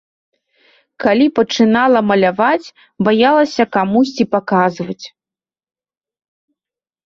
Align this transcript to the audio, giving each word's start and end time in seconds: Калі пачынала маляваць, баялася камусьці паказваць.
Калі 1.03 1.27
пачынала 1.39 1.99
маляваць, 2.13 2.71
баялася 3.09 3.63
камусьці 3.79 4.29
паказваць. 4.35 5.01